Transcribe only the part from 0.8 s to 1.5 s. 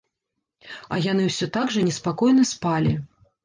А яны ўсе